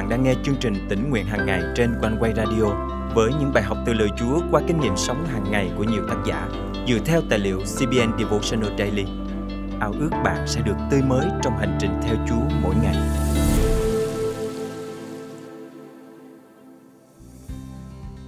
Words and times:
bạn 0.00 0.08
đang 0.08 0.22
nghe 0.22 0.34
chương 0.42 0.56
trình 0.60 0.74
tỉnh 0.88 1.10
nguyện 1.10 1.26
hàng 1.26 1.46
ngày 1.46 1.62
trên 1.76 1.94
quanh 2.00 2.16
quay 2.20 2.32
radio 2.36 2.64
với 3.14 3.30
những 3.40 3.52
bài 3.54 3.62
học 3.62 3.78
từ 3.86 3.92
lời 3.92 4.08
Chúa 4.18 4.40
qua 4.50 4.62
kinh 4.66 4.80
nghiệm 4.80 4.96
sống 4.96 5.26
hàng 5.26 5.44
ngày 5.50 5.72
của 5.76 5.84
nhiều 5.84 6.02
tác 6.08 6.16
giả 6.26 6.48
dựa 6.88 6.98
theo 7.04 7.20
tài 7.30 7.38
liệu 7.38 7.58
CBN 7.58 8.18
Devotional 8.18 8.78
Daily. 8.78 9.04
Ao 9.80 9.92
ước 9.92 10.10
bạn 10.24 10.46
sẽ 10.46 10.60
được 10.60 10.76
tươi 10.90 11.02
mới 11.02 11.26
trong 11.42 11.58
hành 11.58 11.78
trình 11.80 11.90
theo 12.02 12.16
Chúa 12.28 12.56
mỗi 12.62 12.74
ngày. 12.82 12.96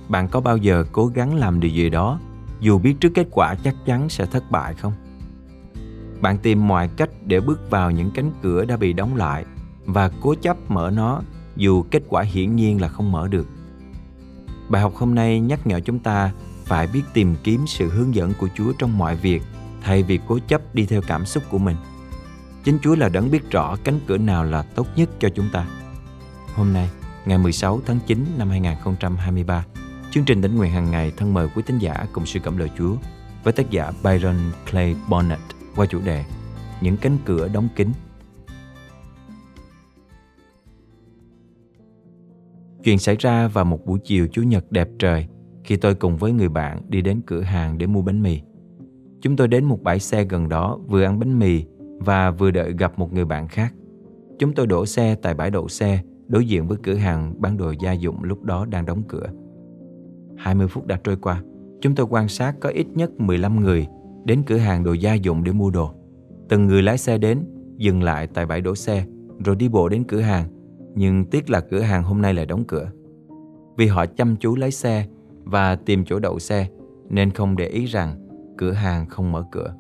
Bạn 0.09 0.29
có 0.29 0.41
bao 0.41 0.57
giờ 0.57 0.84
cố 0.93 1.07
gắng 1.07 1.34
làm 1.34 1.61
điều 1.61 1.70
gì 1.70 1.91
đó, 1.91 2.20
dù 2.61 2.79
biết 2.79 2.95
trước 3.00 3.11
kết 3.14 3.27
quả 3.30 3.54
chắc 3.64 3.75
chắn 3.86 4.09
sẽ 4.09 4.27
thất 4.27 4.50
bại 4.50 4.75
không? 4.75 4.93
Bạn 6.20 6.39
tìm 6.39 6.68
mọi 6.68 6.89
cách 6.96 7.11
để 7.27 7.41
bước 7.41 7.70
vào 7.70 7.91
những 7.91 8.11
cánh 8.14 8.30
cửa 8.43 8.64
đã 8.64 8.77
bị 8.77 8.93
đóng 8.93 9.16
lại 9.16 9.45
và 9.84 10.10
cố 10.20 10.34
chấp 10.34 10.70
mở 10.70 10.91
nó 10.95 11.20
dù 11.56 11.83
kết 11.83 12.02
quả 12.09 12.23
hiển 12.23 12.56
nhiên 12.56 12.80
là 12.80 12.88
không 12.88 13.12
mở 13.12 13.29
được. 13.29 13.47
Bài 14.69 14.83
học 14.83 14.95
hôm 14.95 15.15
nay 15.15 15.41
nhắc 15.41 15.66
nhở 15.66 15.80
chúng 15.80 15.98
ta 15.98 16.33
phải 16.65 16.87
biết 16.87 17.02
tìm 17.15 17.34
kiếm 17.45 17.65
sự 17.66 17.91
hướng 17.91 18.15
dẫn 18.15 18.33
của 18.41 18.48
Chúa 18.55 18.73
trong 18.79 18.98
mọi 18.98 19.16
việc 19.16 19.43
thay 19.83 20.02
vì 20.02 20.19
cố 20.29 20.38
chấp 20.48 20.74
đi 20.74 20.87
theo 20.87 21.02
cảm 21.07 21.27
xúc 21.27 21.43
của 21.51 21.59
mình. 21.59 21.77
Chính 22.65 22.79
Chúa 22.83 22.95
là 22.95 23.09
đấng 23.09 23.30
biết 23.30 23.51
rõ 23.51 23.77
cánh 23.84 24.01
cửa 24.07 24.19
nào 24.19 24.45
là 24.45 24.62
tốt 24.62 24.87
nhất 24.96 25.10
cho 25.20 25.29
chúng 25.29 25.48
ta. 25.52 25.66
Hôm 26.55 26.73
nay, 26.73 26.91
ngày 27.27 27.38
16 27.38 27.80
tháng 27.87 27.98
9 28.07 28.27
năm 28.38 28.51
2023, 28.51 29.65
chương 30.10 30.24
trình 30.24 30.43
tỉnh 30.43 30.57
nguyện 30.57 30.73
hàng 30.73 30.91
ngày 30.91 31.12
thân 31.16 31.34
mời 31.34 31.48
quý 31.55 31.62
tín 31.66 31.79
giả 31.79 32.07
cùng 32.12 32.27
suy 32.27 32.41
cảm 32.45 32.57
lời 32.57 32.71
Chúa 32.79 32.96
với 33.45 33.52
tác 33.52 33.71
giả 33.71 33.93
Byron 34.05 34.37
Clay 34.71 34.95
Bonnet 35.09 35.41
qua 35.77 35.87
chủ 35.87 36.01
đề 36.01 36.24
Những 36.80 36.96
cánh 36.96 37.19
cửa 37.24 37.48
đóng 37.48 37.69
kín 37.77 37.93
Chuyện 42.85 42.99
xảy 42.99 43.16
ra 43.19 43.49
vào 43.49 43.65
một 43.65 43.87
buổi 43.87 43.99
chiều 44.05 44.29
Chủ 44.33 44.43
nhật 44.43 44.73
đẹp 44.73 44.88
trời 44.99 45.27
khi 45.65 45.77
tôi 45.77 45.95
cùng 45.95 46.16
với 46.16 46.33
người 46.33 46.49
bạn 46.49 46.80
đi 46.88 47.01
đến 47.02 47.21
cửa 47.27 47.41
hàng 47.41 47.79
để 47.79 47.87
mua 47.87 48.02
bánh 48.02 48.23
mì. 48.23 48.41
Chúng 49.21 49.37
tôi 49.37 49.49
đến 49.49 49.65
một 49.65 49.83
bãi 49.83 49.99
xe 49.99 50.25
gần 50.25 50.49
đó 50.49 50.79
vừa 50.87 51.05
ăn 51.05 51.19
bánh 51.19 51.38
mì 51.38 51.65
và 51.99 52.30
vừa 52.30 52.51
đợi 52.51 52.73
gặp 52.79 52.99
một 52.99 53.13
người 53.13 53.25
bạn 53.25 53.49
khác. 53.49 53.75
Chúng 54.38 54.53
tôi 54.53 54.66
đổ 54.66 54.87
xe 54.87 55.15
tại 55.15 55.35
bãi 55.35 55.51
đậu 55.51 55.69
xe 55.69 56.03
đối 56.29 56.47
diện 56.47 56.66
với 56.66 56.79
cửa 56.83 56.95
hàng 56.95 57.35
bán 57.38 57.57
đồ 57.57 57.75
gia 57.83 57.93
dụng 57.93 58.25
lúc 58.25 58.43
đó 58.43 58.66
đang 58.66 58.87
đóng 58.87 59.03
cửa. 59.09 59.27
20 60.37 60.69
phút 60.69 60.87
đã 60.87 60.99
trôi 61.05 61.16
qua, 61.16 61.43
chúng 61.80 61.95
tôi 61.95 62.07
quan 62.10 62.29
sát 62.29 62.55
có 62.60 62.69
ít 62.69 62.87
nhất 62.95 63.21
15 63.21 63.60
người 63.60 63.87
đến 64.25 64.43
cửa 64.47 64.56
hàng 64.56 64.84
đồ 64.84 64.93
gia 64.93 65.15
dụng 65.15 65.44
để 65.44 65.53
mua 65.53 65.71
đồ. 65.71 65.91
Từng 66.49 66.66
người 66.66 66.83
lái 66.83 66.99
xe 66.99 67.19
đến, 67.19 67.38
dừng 67.78 68.03
lại 68.03 68.27
tại 68.27 68.47
bãi 68.47 68.60
đổ 68.60 68.75
xe, 68.75 69.05
rồi 69.44 69.56
đi 69.56 69.69
bộ 69.69 69.88
đến 69.88 70.05
cửa 70.05 70.21
hàng 70.21 70.49
nhưng 70.94 71.25
tiếc 71.25 71.50
là 71.50 71.60
cửa 71.60 71.81
hàng 71.81 72.03
hôm 72.03 72.22
nay 72.22 72.34
lại 72.34 72.47
đóng 72.47 72.65
cửa. 72.65 72.91
Vì 73.76 73.87
họ 73.87 74.06
chăm 74.06 74.37
chú 74.37 74.56
lấy 74.56 74.71
xe 74.71 75.06
và 75.44 75.76
tìm 75.76 76.04
chỗ 76.04 76.19
đậu 76.19 76.38
xe 76.38 76.69
nên 77.09 77.31
không 77.31 77.56
để 77.56 77.66
ý 77.66 77.84
rằng 77.84 78.28
cửa 78.59 78.72
hàng 78.72 79.06
không 79.06 79.32
mở 79.32 79.44
cửa. 79.53 79.75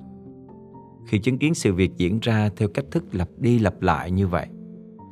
Khi 1.06 1.18
chứng 1.18 1.38
kiến 1.38 1.54
sự 1.54 1.74
việc 1.74 1.90
diễn 1.96 2.18
ra 2.22 2.50
theo 2.56 2.68
cách 2.68 2.84
thức 2.90 3.04
lặp 3.12 3.28
đi 3.38 3.58
lặp 3.58 3.82
lại 3.82 4.10
như 4.10 4.26
vậy, 4.26 4.46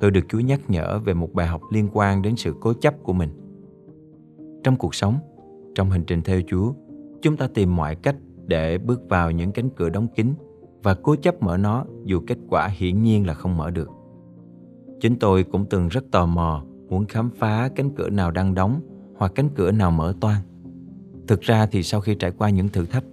tôi 0.01 0.11
được 0.11 0.25
Chúa 0.29 0.41
nhắc 0.41 0.61
nhở 0.69 0.99
về 0.99 1.15
một 1.15 1.33
bài 1.33 1.47
học 1.47 1.63
liên 1.73 1.89
quan 1.93 2.23
đến 2.23 2.37
sự 2.37 2.55
cố 2.61 2.73
chấp 2.73 2.95
của 3.03 3.13
mình. 3.13 3.31
Trong 4.65 4.77
cuộc 4.77 4.95
sống, 4.95 5.19
trong 5.75 5.91
hành 5.91 6.05
trình 6.07 6.23
theo 6.23 6.41
Chúa, 6.49 6.73
chúng 7.23 7.37
ta 7.37 7.49
tìm 7.55 7.77
mọi 7.77 7.95
cách 7.95 8.17
để 8.47 8.79
bước 8.79 9.09
vào 9.09 9.31
những 9.31 9.53
cánh 9.53 9.71
cửa 9.71 9.89
đóng 9.89 10.09
kín 10.17 10.35
và 10.83 10.95
cố 10.95 11.17
chấp 11.17 11.43
mở 11.43 11.57
nó 11.57 11.85
dù 12.05 12.21
kết 12.27 12.39
quả 12.49 12.67
hiển 12.67 13.03
nhiên 13.03 13.27
là 13.27 13.35
không 13.35 13.57
mở 13.57 13.71
được. 13.71 13.89
Chính 15.01 15.17
tôi 15.19 15.45
cũng 15.45 15.65
từng 15.71 15.89
rất 15.89 16.05
tò 16.11 16.27
mò 16.27 16.65
muốn 16.89 17.07
khám 17.07 17.31
phá 17.31 17.69
cánh 17.77 17.91
cửa 17.91 18.11
nào 18.11 18.31
đang 18.31 18.55
đóng 18.55 18.81
hoặc 19.17 19.33
cánh 19.35 19.49
cửa 19.55 19.73
nào 19.73 19.91
mở 19.91 20.15
toan. 20.21 20.37
Thực 21.27 21.41
ra 21.41 21.67
thì 21.67 21.83
sau 21.83 22.01
khi 22.01 22.15
trải 22.15 22.31
qua 22.31 22.51
những 22.51 22.69
thử 22.69 22.87
thách, 22.87 23.05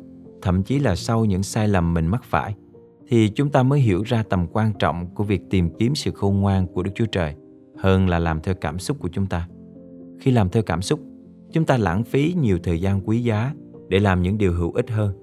thậm 0.41 0.63
chí 0.63 0.79
là 0.79 0.95
sau 0.95 1.25
những 1.25 1.43
sai 1.43 1.67
lầm 1.67 1.93
mình 1.93 2.07
mắc 2.07 2.23
phải, 2.23 2.55
thì 3.07 3.29
chúng 3.29 3.49
ta 3.49 3.63
mới 3.63 3.79
hiểu 3.79 4.03
ra 4.03 4.23
tầm 4.23 4.47
quan 4.53 4.73
trọng 4.79 5.07
của 5.15 5.23
việc 5.23 5.41
tìm 5.49 5.69
kiếm 5.79 5.95
sự 5.95 6.11
khôn 6.11 6.41
ngoan 6.41 6.67
của 6.67 6.83
Đức 6.83 6.91
Chúa 6.95 7.05
Trời 7.05 7.35
hơn 7.77 8.09
là 8.09 8.19
làm 8.19 8.41
theo 8.41 8.55
cảm 8.55 8.79
xúc 8.79 8.97
của 8.99 9.09
chúng 9.09 9.25
ta. 9.25 9.47
Khi 10.19 10.31
làm 10.31 10.49
theo 10.49 10.63
cảm 10.63 10.81
xúc, 10.81 10.99
chúng 11.51 11.65
ta 11.65 11.77
lãng 11.77 12.03
phí 12.03 12.35
nhiều 12.41 12.59
thời 12.63 12.81
gian 12.81 13.01
quý 13.05 13.23
giá 13.23 13.53
để 13.89 13.99
làm 13.99 14.21
những 14.21 14.37
điều 14.37 14.53
hữu 14.53 14.71
ích 14.71 14.89
hơn. 14.89 15.13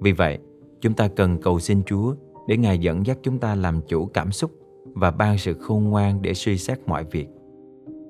Vì 0.00 0.12
vậy, 0.12 0.38
chúng 0.80 0.94
ta 0.94 1.08
cần 1.08 1.42
cầu 1.42 1.60
xin 1.60 1.82
Chúa 1.86 2.14
để 2.48 2.56
Ngài 2.56 2.78
dẫn 2.78 3.06
dắt 3.06 3.18
chúng 3.22 3.38
ta 3.38 3.54
làm 3.54 3.80
chủ 3.88 4.06
cảm 4.06 4.32
xúc 4.32 4.50
và 4.94 5.10
ban 5.10 5.38
sự 5.38 5.54
khôn 5.54 5.84
ngoan 5.84 6.22
để 6.22 6.34
suy 6.34 6.58
xét 6.58 6.78
mọi 6.86 7.04
việc. 7.04 7.28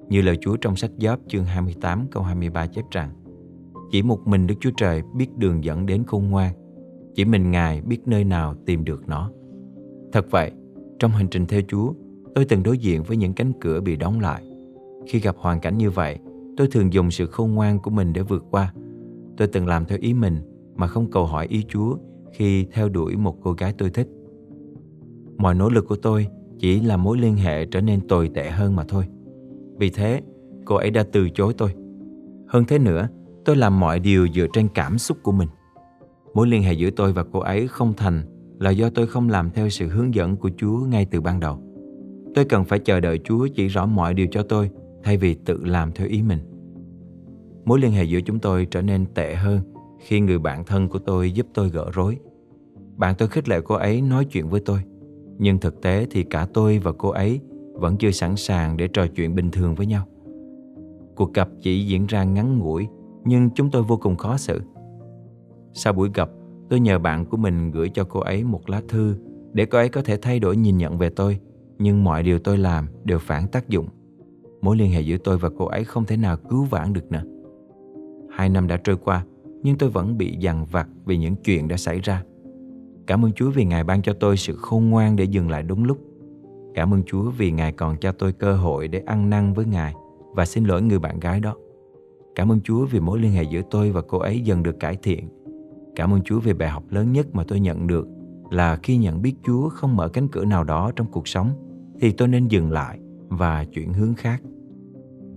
Như 0.08 0.22
lời 0.22 0.38
Chúa 0.40 0.56
trong 0.56 0.76
sách 0.76 0.90
Gióp 0.98 1.18
chương 1.28 1.44
28 1.44 2.06
câu 2.10 2.22
23 2.22 2.66
chép 2.66 2.84
rằng 2.90 3.10
Chỉ 3.90 4.02
một 4.02 4.26
mình 4.26 4.46
Đức 4.46 4.54
Chúa 4.60 4.70
Trời 4.76 5.02
biết 5.14 5.36
đường 5.36 5.64
dẫn 5.64 5.86
đến 5.86 6.04
khôn 6.06 6.30
ngoan 6.30 6.54
Chỉ 7.14 7.24
mình 7.24 7.50
Ngài 7.50 7.80
biết 7.80 7.98
nơi 8.06 8.24
nào 8.24 8.54
tìm 8.66 8.84
được 8.84 9.08
nó. 9.08 9.30
Thật 10.12 10.26
vậy, 10.30 10.52
trong 10.98 11.10
hành 11.10 11.28
trình 11.28 11.46
theo 11.46 11.60
Chúa 11.68 11.92
Tôi 12.34 12.44
từng 12.44 12.62
đối 12.62 12.78
diện 12.78 13.02
với 13.02 13.16
những 13.16 13.32
cánh 13.32 13.52
cửa 13.60 13.80
bị 13.80 13.96
đóng 13.96 14.20
lại. 14.20 14.44
Khi 15.06 15.20
gặp 15.20 15.36
hoàn 15.38 15.60
cảnh 15.60 15.78
như 15.78 15.90
vậy 15.90 16.18
Tôi 16.56 16.68
thường 16.70 16.92
dùng 16.92 17.10
sự 17.10 17.26
khôn 17.26 17.54
ngoan 17.54 17.78
của 17.78 17.90
mình 17.90 18.12
để 18.12 18.22
vượt 18.22 18.44
qua. 18.50 18.72
Tôi 19.36 19.48
từng 19.48 19.66
làm 19.66 19.84
theo 19.84 19.98
ý 20.00 20.14
mình 20.14 20.40
Mà 20.76 20.86
không 20.86 21.10
cầu 21.10 21.26
hỏi 21.26 21.46
ý 21.50 21.64
Chúa 21.68 21.96
Khi 22.32 22.66
theo 22.72 22.88
đuổi 22.88 23.16
một 23.16 23.36
cô 23.42 23.52
gái 23.52 23.74
tôi 23.78 23.90
thích. 23.90 24.08
Mọi 25.36 25.54
nỗ 25.54 25.68
lực 25.68 25.84
của 25.88 25.96
tôi 25.96 26.26
chỉ 26.58 26.80
là 26.80 26.96
mối 26.96 27.18
liên 27.18 27.36
hệ 27.36 27.66
trở 27.66 27.80
nên 27.80 28.08
tồi 28.08 28.30
tệ 28.34 28.50
hơn 28.50 28.76
mà 28.76 28.84
thôi. 28.88 29.04
Vì 29.78 29.90
thế, 29.90 30.22
cô 30.64 30.74
ấy 30.74 30.90
đã 30.90 31.04
từ 31.12 31.28
chối 31.30 31.54
tôi. 31.58 31.74
Hơn 32.46 32.64
thế 32.68 32.78
nữa, 32.78 33.08
tôi 33.44 33.56
làm 33.56 33.80
mọi 33.80 33.98
điều 33.98 34.28
dựa 34.28 34.46
trên 34.52 34.68
cảm 34.74 34.98
xúc 34.98 35.18
của 35.22 35.32
mình. 35.32 35.48
Mối 36.34 36.46
liên 36.46 36.62
hệ 36.62 36.72
giữa 36.72 36.90
tôi 36.90 37.12
và 37.12 37.24
cô 37.32 37.38
ấy 37.40 37.66
không 37.68 37.92
thành 37.96 38.22
là 38.58 38.70
do 38.70 38.90
tôi 38.90 39.06
không 39.06 39.28
làm 39.28 39.50
theo 39.50 39.68
sự 39.68 39.88
hướng 39.88 40.14
dẫn 40.14 40.36
của 40.36 40.50
Chúa 40.56 40.78
ngay 40.78 41.06
từ 41.10 41.20
ban 41.20 41.40
đầu. 41.40 41.62
Tôi 42.34 42.44
cần 42.44 42.64
phải 42.64 42.78
chờ 42.78 43.00
đợi 43.00 43.18
Chúa 43.24 43.46
chỉ 43.46 43.68
rõ 43.68 43.86
mọi 43.86 44.14
điều 44.14 44.26
cho 44.30 44.42
tôi 44.42 44.70
thay 45.02 45.16
vì 45.16 45.34
tự 45.34 45.64
làm 45.64 45.92
theo 45.92 46.06
ý 46.06 46.22
mình. 46.22 46.38
Mối 47.64 47.80
liên 47.80 47.92
hệ 47.92 48.04
giữa 48.04 48.20
chúng 48.20 48.38
tôi 48.38 48.66
trở 48.70 48.82
nên 48.82 49.06
tệ 49.14 49.34
hơn 49.34 49.60
khi 49.98 50.20
người 50.20 50.38
bạn 50.38 50.64
thân 50.64 50.88
của 50.88 50.98
tôi 50.98 51.32
giúp 51.32 51.46
tôi 51.54 51.68
gỡ 51.68 51.90
rối. 51.92 52.18
Bạn 52.96 53.14
tôi 53.18 53.28
khích 53.28 53.48
lệ 53.48 53.60
cô 53.64 53.74
ấy 53.74 54.00
nói 54.00 54.24
chuyện 54.24 54.48
với 54.48 54.60
tôi 54.60 54.80
nhưng 55.38 55.58
thực 55.58 55.82
tế 55.82 56.06
thì 56.10 56.22
cả 56.22 56.46
tôi 56.54 56.78
và 56.78 56.92
cô 56.98 57.08
ấy 57.08 57.40
vẫn 57.72 57.96
chưa 57.96 58.10
sẵn 58.10 58.36
sàng 58.36 58.76
để 58.76 58.88
trò 58.88 59.06
chuyện 59.06 59.34
bình 59.34 59.50
thường 59.50 59.74
với 59.74 59.86
nhau. 59.86 60.06
Cuộc 61.16 61.34
gặp 61.34 61.48
chỉ 61.62 61.86
diễn 61.86 62.06
ra 62.06 62.24
ngắn 62.24 62.58
ngủi, 62.58 62.88
nhưng 63.24 63.50
chúng 63.54 63.70
tôi 63.70 63.82
vô 63.82 63.96
cùng 63.96 64.16
khó 64.16 64.36
xử. 64.36 64.60
Sau 65.74 65.92
buổi 65.92 66.10
gặp, 66.14 66.30
tôi 66.68 66.80
nhờ 66.80 66.98
bạn 66.98 67.26
của 67.26 67.36
mình 67.36 67.70
gửi 67.70 67.88
cho 67.94 68.04
cô 68.04 68.20
ấy 68.20 68.44
một 68.44 68.70
lá 68.70 68.82
thư 68.88 69.16
để 69.52 69.66
cô 69.66 69.78
ấy 69.78 69.88
có 69.88 70.02
thể 70.02 70.16
thay 70.16 70.40
đổi 70.40 70.56
nhìn 70.56 70.78
nhận 70.78 70.98
về 70.98 71.10
tôi, 71.10 71.38
nhưng 71.78 72.04
mọi 72.04 72.22
điều 72.22 72.38
tôi 72.38 72.58
làm 72.58 72.88
đều 73.04 73.18
phản 73.18 73.48
tác 73.48 73.68
dụng. 73.68 73.88
Mối 74.60 74.76
liên 74.76 74.90
hệ 74.90 75.00
giữa 75.00 75.16
tôi 75.18 75.38
và 75.38 75.48
cô 75.58 75.64
ấy 75.64 75.84
không 75.84 76.04
thể 76.04 76.16
nào 76.16 76.36
cứu 76.36 76.64
vãn 76.64 76.92
được 76.92 77.12
nữa. 77.12 77.22
Hai 78.30 78.48
năm 78.48 78.66
đã 78.66 78.76
trôi 78.76 78.96
qua, 78.96 79.24
nhưng 79.62 79.78
tôi 79.78 79.90
vẫn 79.90 80.18
bị 80.18 80.36
dằn 80.40 80.64
vặt 80.64 80.88
vì 81.04 81.18
những 81.18 81.36
chuyện 81.36 81.68
đã 81.68 81.76
xảy 81.76 82.00
ra. 82.00 82.22
Cảm 83.08 83.24
ơn 83.24 83.32
Chúa 83.32 83.50
vì 83.50 83.64
Ngài 83.64 83.84
ban 83.84 84.02
cho 84.02 84.12
tôi 84.12 84.36
sự 84.36 84.56
khôn 84.56 84.90
ngoan 84.90 85.16
để 85.16 85.24
dừng 85.24 85.50
lại 85.50 85.62
đúng 85.62 85.84
lúc. 85.84 85.98
Cảm 86.74 86.94
ơn 86.94 87.02
Chúa 87.06 87.30
vì 87.30 87.50
Ngài 87.50 87.72
còn 87.72 87.96
cho 87.96 88.12
tôi 88.12 88.32
cơ 88.32 88.56
hội 88.56 88.88
để 88.88 89.02
ăn 89.06 89.30
năn 89.30 89.52
với 89.52 89.64
Ngài 89.64 89.94
và 90.34 90.46
xin 90.46 90.64
lỗi 90.64 90.82
người 90.82 90.98
bạn 90.98 91.20
gái 91.20 91.40
đó. 91.40 91.56
Cảm 92.34 92.52
ơn 92.52 92.60
Chúa 92.60 92.86
vì 92.86 93.00
mối 93.00 93.18
liên 93.18 93.32
hệ 93.32 93.42
giữa 93.42 93.60
tôi 93.70 93.90
và 93.92 94.02
cô 94.08 94.18
ấy 94.18 94.40
dần 94.40 94.62
được 94.62 94.80
cải 94.80 94.96
thiện. 94.96 95.28
Cảm 95.96 96.12
ơn 96.12 96.22
Chúa 96.22 96.40
vì 96.40 96.52
bài 96.52 96.68
học 96.68 96.82
lớn 96.90 97.12
nhất 97.12 97.26
mà 97.32 97.44
tôi 97.48 97.60
nhận 97.60 97.86
được 97.86 98.06
là 98.50 98.76
khi 98.76 98.96
nhận 98.96 99.22
biết 99.22 99.34
Chúa 99.42 99.68
không 99.68 99.96
mở 99.96 100.08
cánh 100.08 100.28
cửa 100.28 100.44
nào 100.44 100.64
đó 100.64 100.92
trong 100.96 101.06
cuộc 101.06 101.28
sống 101.28 101.50
thì 102.00 102.12
tôi 102.12 102.28
nên 102.28 102.48
dừng 102.48 102.72
lại 102.72 102.98
và 103.28 103.64
chuyển 103.64 103.92
hướng 103.92 104.14
khác. 104.14 104.42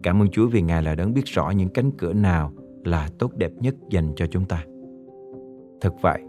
Cảm 0.03 0.21
ơn 0.21 0.29
Chúa 0.29 0.47
vì 0.47 0.62
Ngài 0.62 0.83
là 0.83 0.95
đấng 0.95 1.13
biết 1.13 1.25
rõ 1.25 1.50
những 1.50 1.69
cánh 1.69 1.91
cửa 1.91 2.13
nào 2.13 2.51
là 2.83 3.09
tốt 3.19 3.31
đẹp 3.35 3.51
nhất 3.59 3.75
dành 3.89 4.13
cho 4.15 4.25
chúng 4.27 4.45
ta. 4.45 4.65
Thật 5.81 5.94
vậy, 6.01 6.21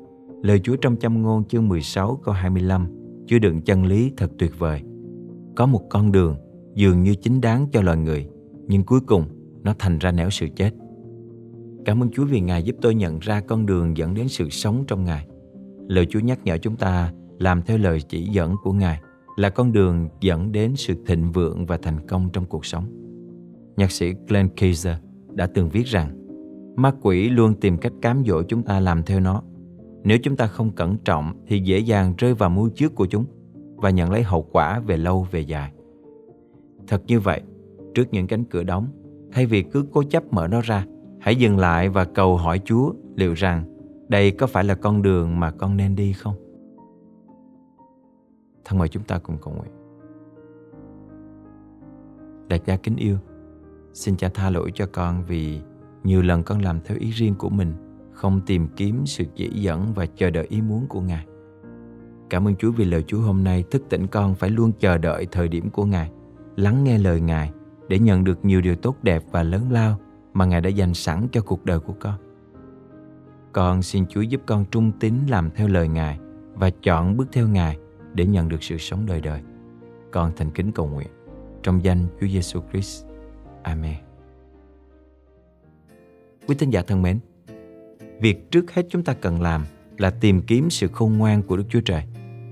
Lời 0.42 0.60
Chúa 0.60 0.76
trong 0.76 0.96
châm 0.96 1.22
ngôn 1.22 1.44
chương 1.44 1.68
16 1.68 2.20
câu 2.24 2.34
25 2.34 2.86
chứa 3.26 3.38
đựng 3.38 3.62
chân 3.62 3.84
lý 3.84 4.12
thật 4.16 4.30
tuyệt 4.38 4.58
vời. 4.58 4.82
Có 5.56 5.66
một 5.66 5.80
con 5.90 6.12
đường 6.12 6.36
dường 6.74 7.02
như 7.02 7.14
chính 7.14 7.40
đáng 7.40 7.66
cho 7.72 7.82
loài 7.82 7.96
người, 7.96 8.28
nhưng 8.66 8.84
cuối 8.84 9.00
cùng 9.00 9.24
nó 9.62 9.74
thành 9.78 9.98
ra 9.98 10.12
nẻo 10.12 10.30
sự 10.30 10.46
chết. 10.56 10.70
Cảm 11.84 12.02
ơn 12.02 12.10
Chúa 12.10 12.24
vì 12.24 12.40
Ngài 12.40 12.62
giúp 12.62 12.76
tôi 12.82 12.94
nhận 12.94 13.18
ra 13.18 13.40
con 13.40 13.66
đường 13.66 13.96
dẫn 13.96 14.14
đến 14.14 14.28
sự 14.28 14.48
sống 14.50 14.84
trong 14.86 15.04
Ngài. 15.04 15.26
Lời 15.88 16.06
Chúa 16.10 16.20
nhắc 16.20 16.38
nhở 16.44 16.58
chúng 16.58 16.76
ta 16.76 17.12
làm 17.38 17.62
theo 17.62 17.78
lời 17.78 18.00
chỉ 18.08 18.26
dẫn 18.26 18.54
của 18.62 18.72
Ngài 18.72 19.00
là 19.36 19.50
con 19.50 19.72
đường 19.72 20.08
dẫn 20.20 20.52
đến 20.52 20.72
sự 20.76 20.94
thịnh 21.06 21.32
vượng 21.32 21.66
và 21.66 21.78
thành 21.82 22.06
công 22.06 22.28
trong 22.32 22.44
cuộc 22.44 22.66
sống. 22.66 22.84
Nhạc 23.76 23.90
sĩ 23.90 24.12
Glenn 24.28 24.48
Kaiser 24.56 24.96
đã 25.34 25.46
từng 25.46 25.68
viết 25.68 25.86
rằng 25.86 26.26
ma 26.76 26.92
quỷ 27.02 27.28
luôn 27.28 27.54
tìm 27.54 27.78
cách 27.78 27.92
cám 28.02 28.22
dỗ 28.26 28.42
chúng 28.42 28.62
ta 28.62 28.80
làm 28.80 29.02
theo 29.02 29.20
nó 29.20 29.42
nếu 30.04 30.18
chúng 30.22 30.36
ta 30.36 30.46
không 30.46 30.70
cẩn 30.70 30.96
trọng 30.98 31.44
thì 31.46 31.58
dễ 31.58 31.78
dàng 31.78 32.14
rơi 32.18 32.34
vào 32.34 32.50
mưu 32.50 32.68
trước 32.68 32.94
của 32.94 33.06
chúng 33.06 33.24
và 33.76 33.90
nhận 33.90 34.12
lấy 34.12 34.22
hậu 34.22 34.42
quả 34.52 34.80
về 34.80 34.96
lâu 34.96 35.26
về 35.30 35.40
dài. 35.40 35.72
Thật 36.88 37.02
như 37.06 37.20
vậy, 37.20 37.42
trước 37.94 38.04
những 38.10 38.26
cánh 38.26 38.44
cửa 38.44 38.62
đóng. 38.62 38.88
Thay 39.32 39.46
vì 39.46 39.62
cứ 39.62 39.84
cố 39.92 40.02
chấp 40.02 40.32
mở 40.32 40.48
nó 40.48 40.60
ra, 40.60 40.86
hãy 41.20 41.36
dừng 41.36 41.58
lại 41.58 41.88
và 41.88 42.04
cầu 42.04 42.36
hỏi 42.36 42.60
Chúa 42.64 42.92
liệu 43.14 43.34
rằng 43.34 43.64
đây 44.08 44.30
có 44.30 44.46
phải 44.46 44.64
là 44.64 44.74
con 44.74 45.02
đường 45.02 45.40
mà 45.40 45.50
con 45.50 45.76
nên 45.76 45.96
đi 45.96 46.12
không? 46.12 46.34
Thân 48.64 48.78
mời 48.78 48.88
chúng 48.88 49.02
ta 49.02 49.18
cùng 49.18 49.36
cầu 49.42 49.54
nguyện. 49.54 49.72
Đại 52.48 52.58
cha 52.58 52.76
kính 52.76 52.96
yêu, 52.96 53.16
xin 53.92 54.16
cha 54.16 54.30
tha 54.34 54.50
lỗi 54.50 54.70
cho 54.74 54.86
con 54.92 55.24
vì 55.24 55.60
nhiều 56.04 56.22
lần 56.22 56.42
con 56.42 56.62
làm 56.62 56.80
theo 56.84 56.98
ý 56.98 57.10
riêng 57.10 57.34
của 57.38 57.50
mình, 57.50 57.72
không 58.12 58.40
tìm 58.46 58.68
kiếm 58.76 59.06
sự 59.06 59.24
chỉ 59.34 59.48
dẫn 59.48 59.92
và 59.94 60.06
chờ 60.06 60.30
đợi 60.30 60.46
ý 60.48 60.62
muốn 60.62 60.86
của 60.88 61.00
Ngài. 61.00 61.26
Cảm 62.30 62.48
ơn 62.48 62.56
Chúa 62.56 62.70
vì 62.70 62.84
lời 62.84 63.04
Chúa 63.06 63.20
hôm 63.20 63.44
nay 63.44 63.64
thức 63.70 63.82
tỉnh 63.88 64.06
con 64.06 64.34
phải 64.34 64.50
luôn 64.50 64.72
chờ 64.78 64.98
đợi 64.98 65.26
thời 65.32 65.48
điểm 65.48 65.70
của 65.70 65.84
Ngài, 65.84 66.10
lắng 66.56 66.84
nghe 66.84 66.98
lời 66.98 67.20
Ngài 67.20 67.52
để 67.88 67.98
nhận 67.98 68.24
được 68.24 68.44
nhiều 68.44 68.60
điều 68.60 68.76
tốt 68.76 68.96
đẹp 69.02 69.22
và 69.30 69.42
lớn 69.42 69.72
lao 69.72 69.98
mà 70.32 70.44
Ngài 70.44 70.60
đã 70.60 70.70
dành 70.70 70.94
sẵn 70.94 71.26
cho 71.32 71.40
cuộc 71.40 71.64
đời 71.64 71.80
của 71.80 71.94
con. 72.00 72.14
Con 73.52 73.82
xin 73.82 74.06
Chúa 74.06 74.20
giúp 74.20 74.40
con 74.46 74.64
trung 74.70 74.92
tín 75.00 75.14
làm 75.28 75.50
theo 75.50 75.68
lời 75.68 75.88
Ngài 75.88 76.18
và 76.54 76.70
chọn 76.70 77.16
bước 77.16 77.28
theo 77.32 77.48
Ngài 77.48 77.78
để 78.14 78.26
nhận 78.26 78.48
được 78.48 78.62
sự 78.62 78.78
sống 78.78 79.06
đời 79.06 79.20
đời. 79.20 79.40
Con 80.10 80.32
thành 80.36 80.50
kính 80.50 80.72
cầu 80.72 80.86
nguyện 80.86 81.08
trong 81.62 81.84
danh 81.84 82.06
Chúa 82.20 82.26
Giêsu 82.26 82.60
Christ. 82.70 83.04
Amen. 83.62 83.96
Quý 86.48 86.54
tín 86.58 86.70
giả 86.70 86.82
thân 86.82 87.02
mến, 87.02 87.18
việc 88.22 88.50
trước 88.50 88.74
hết 88.74 88.86
chúng 88.90 89.04
ta 89.04 89.12
cần 89.12 89.42
làm 89.42 89.64
là 89.98 90.10
tìm 90.10 90.42
kiếm 90.42 90.70
sự 90.70 90.88
khôn 90.88 91.18
ngoan 91.18 91.42
của 91.42 91.56
Đức 91.56 91.64
Chúa 91.68 91.80
Trời. 91.80 92.02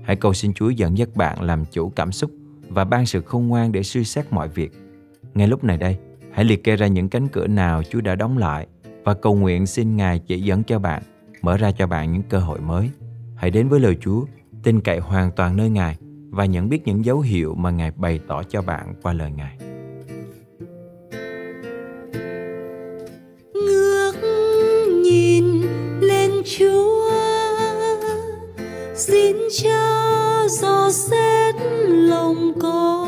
Hãy 0.03 0.15
cầu 0.15 0.33
xin 0.33 0.53
Chúa 0.53 0.69
dẫn 0.69 0.97
dắt 0.97 1.09
bạn 1.15 1.41
làm 1.41 1.65
chủ 1.65 1.89
cảm 1.89 2.11
xúc 2.11 2.31
và 2.69 2.83
ban 2.83 3.05
sự 3.05 3.21
khôn 3.21 3.47
ngoan 3.47 3.71
để 3.71 3.83
suy 3.83 4.03
xét 4.03 4.25
mọi 4.31 4.47
việc. 4.47 4.71
Ngay 5.33 5.47
lúc 5.47 5.63
này 5.63 5.77
đây, 5.77 5.97
hãy 6.31 6.45
liệt 6.45 6.63
kê 6.63 6.75
ra 6.75 6.87
những 6.87 7.09
cánh 7.09 7.27
cửa 7.27 7.47
nào 7.47 7.83
Chúa 7.83 8.01
đã 8.01 8.15
đóng 8.15 8.37
lại 8.37 8.67
và 9.03 9.13
cầu 9.13 9.35
nguyện 9.35 9.65
xin 9.65 9.95
Ngài 9.95 10.19
chỉ 10.19 10.41
dẫn 10.41 10.63
cho 10.63 10.79
bạn, 10.79 11.03
mở 11.41 11.57
ra 11.57 11.71
cho 11.71 11.87
bạn 11.87 12.13
những 12.13 12.23
cơ 12.29 12.39
hội 12.39 12.59
mới. 12.59 12.89
Hãy 13.35 13.51
đến 13.51 13.67
với 13.67 13.79
lời 13.79 13.97
Chúa, 14.01 14.25
tin 14.63 14.81
cậy 14.81 14.99
hoàn 14.99 15.31
toàn 15.31 15.57
nơi 15.57 15.69
Ngài 15.69 15.97
và 16.29 16.45
nhận 16.45 16.69
biết 16.69 16.87
những 16.87 17.05
dấu 17.05 17.19
hiệu 17.19 17.55
mà 17.55 17.71
Ngài 17.71 17.91
bày 17.91 18.19
tỏ 18.27 18.43
cho 18.43 18.61
bạn 18.61 18.93
qua 19.01 19.13
lời 19.13 19.31
Ngài. 19.31 19.57
Xin 29.01 29.37
Cha 29.49 30.47
dò 30.61 30.89
xét 30.91 31.55
lòng 31.89 32.53
con, 32.59 33.00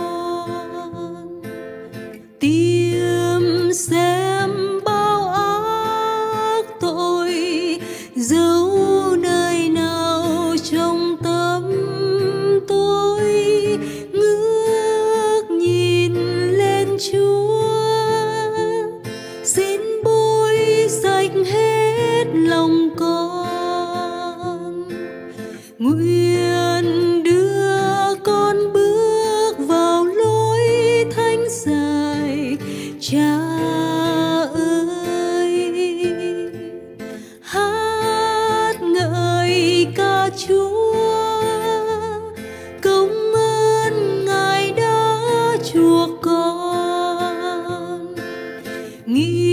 你。 49.14 49.53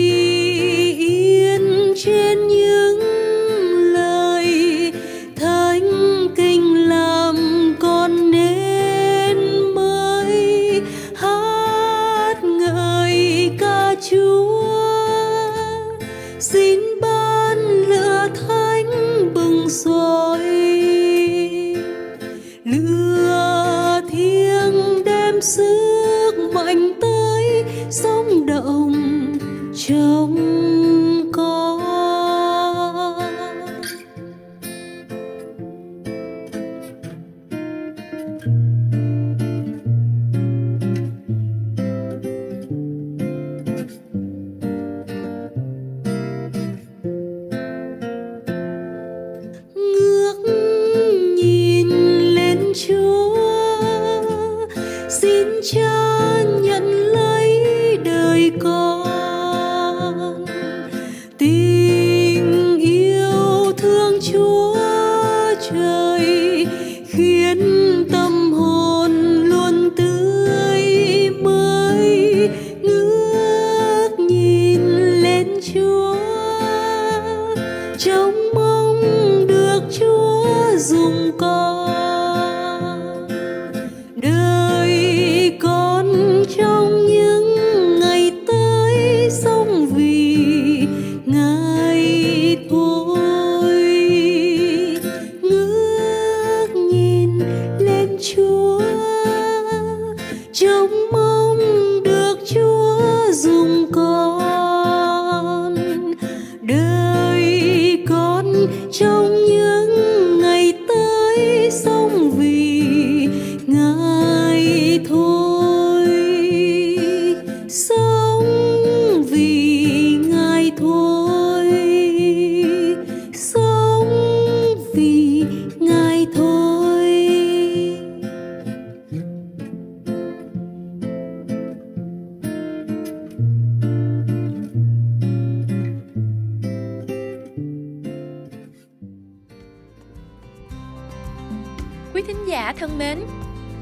ti. 61.40 61.79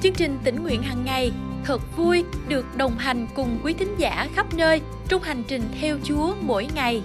Chương 0.08 0.14
trình 0.14 0.38
tỉnh 0.44 0.62
nguyện 0.62 0.82
hàng 0.82 1.04
ngày 1.04 1.32
thật 1.64 1.80
vui 1.96 2.24
được 2.48 2.64
đồng 2.76 2.98
hành 2.98 3.26
cùng 3.36 3.58
quý 3.64 3.74
thính 3.74 3.94
giả 3.98 4.28
khắp 4.34 4.46
nơi 4.54 4.80
trong 5.08 5.22
hành 5.22 5.42
trình 5.48 5.62
theo 5.80 5.96
Chúa 6.04 6.34
mỗi 6.40 6.68
ngày. 6.74 7.02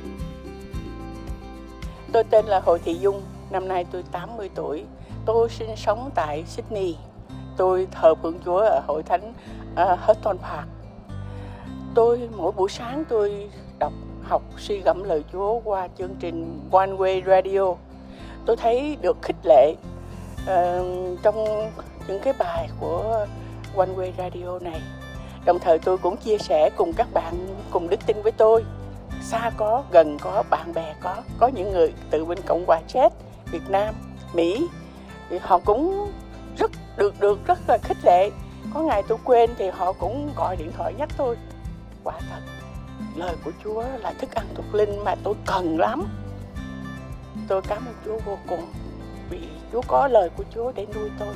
Tôi 2.11 2.23
tên 2.23 2.45
là 2.45 2.59
Hồ 2.59 2.77
Thị 2.77 2.93
Dung, 2.93 3.21
năm 3.51 3.67
nay 3.67 3.85
tôi 3.91 4.03
80 4.11 4.49
tuổi. 4.55 4.83
Tôi 5.25 5.49
sinh 5.49 5.75
sống 5.75 6.09
tại 6.15 6.43
Sydney. 6.47 6.95
Tôi 7.57 7.87
thờ 7.91 8.15
phượng 8.15 8.39
Chúa 8.45 8.57
ở 8.57 8.81
hội 8.87 9.03
thánh 9.03 9.33
uh, 9.73 9.99
Houghton 9.99 10.37
Park. 10.37 10.67
tôi 11.95 12.29
mỗi 12.37 12.51
buổi 12.51 12.69
sáng 12.69 13.03
tôi 13.09 13.49
đọc 13.79 13.93
học 14.23 14.41
suy 14.57 14.79
gẫm 14.79 15.03
lời 15.03 15.23
Chúa 15.33 15.59
qua 15.59 15.87
chương 15.97 16.15
trình 16.19 16.69
One 16.71 16.91
Way 16.91 17.21
Radio. 17.25 17.75
Tôi 18.45 18.55
thấy 18.57 18.97
được 19.01 19.17
khích 19.21 19.45
lệ 19.45 19.75
uh, 20.43 21.19
trong 21.23 21.69
những 22.07 22.19
cái 22.23 22.33
bài 22.33 22.69
của 22.79 23.25
One 23.75 23.89
Way 23.95 24.11
Radio 24.17 24.59
này. 24.59 24.81
Đồng 25.45 25.59
thời 25.59 25.79
tôi 25.79 25.97
cũng 25.97 26.17
chia 26.17 26.37
sẻ 26.37 26.69
cùng 26.77 26.93
các 26.93 27.07
bạn 27.13 27.47
cùng 27.71 27.89
đức 27.89 27.99
tin 28.05 28.21
với 28.21 28.31
tôi. 28.31 28.63
Xa 29.21 29.51
có, 29.57 29.83
gần 29.91 30.17
có, 30.21 30.43
bạn 30.49 30.73
bè 30.73 30.95
có, 31.01 31.15
có 31.37 31.47
những 31.47 31.71
người 31.71 31.93
từ 32.09 32.25
bên 32.25 32.37
Cộng 32.45 32.65
hòa 32.67 32.81
Czech, 32.87 33.09
Việt 33.51 33.69
Nam, 33.69 33.95
Mỹ 34.33 34.67
thì 35.29 35.37
họ 35.41 35.59
cũng 35.65 36.11
rất 36.57 36.71
được 36.97 37.19
được 37.19 37.45
rất 37.45 37.59
là 37.67 37.77
khích 37.83 37.97
lệ. 38.03 38.29
Có 38.73 38.81
ngày 38.81 39.03
tôi 39.07 39.17
quên 39.23 39.49
thì 39.57 39.69
họ 39.69 39.93
cũng 39.93 40.31
gọi 40.35 40.55
điện 40.55 40.71
thoại 40.77 40.93
nhắc 40.97 41.09
tôi. 41.17 41.37
Quả 42.03 42.19
thật, 42.19 42.41
lời 43.15 43.35
của 43.45 43.51
Chúa 43.63 43.83
là 43.99 44.13
thức 44.13 44.31
ăn 44.35 44.45
thuộc 44.55 44.75
linh 44.75 45.03
mà 45.03 45.15
tôi 45.23 45.33
cần 45.45 45.79
lắm. 45.79 46.05
Tôi 47.47 47.61
cảm 47.61 47.85
ơn 47.85 47.95
Chúa 48.05 48.19
vô 48.25 48.37
cùng 48.49 48.71
vì 49.29 49.47
Chúa 49.71 49.81
có 49.87 50.07
lời 50.07 50.29
của 50.37 50.43
Chúa 50.55 50.71
để 50.71 50.85
nuôi 50.95 51.09
tôi. 51.19 51.35